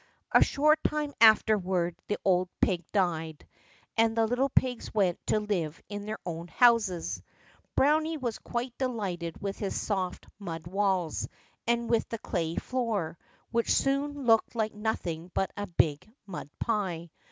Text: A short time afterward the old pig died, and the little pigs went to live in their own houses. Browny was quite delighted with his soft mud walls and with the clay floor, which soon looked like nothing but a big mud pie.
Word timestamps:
A 0.31 0.43
short 0.43 0.83
time 0.83 1.13
afterward 1.21 1.95
the 2.07 2.17
old 2.25 2.49
pig 2.59 2.83
died, 2.91 3.47
and 3.95 4.17
the 4.17 4.25
little 4.25 4.49
pigs 4.49 4.91
went 4.91 5.19
to 5.27 5.39
live 5.39 5.79
in 5.89 6.07
their 6.07 6.17
own 6.25 6.47
houses. 6.47 7.21
Browny 7.75 8.17
was 8.17 8.39
quite 8.39 8.75
delighted 8.79 9.39
with 9.43 9.59
his 9.59 9.79
soft 9.79 10.25
mud 10.39 10.65
walls 10.65 11.27
and 11.67 11.87
with 11.87 12.09
the 12.09 12.17
clay 12.17 12.55
floor, 12.55 13.15
which 13.51 13.71
soon 13.71 14.25
looked 14.25 14.55
like 14.55 14.73
nothing 14.73 15.29
but 15.35 15.51
a 15.55 15.67
big 15.67 16.09
mud 16.25 16.49
pie. 16.57 17.11